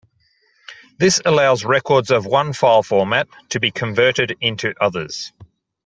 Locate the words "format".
2.81-3.27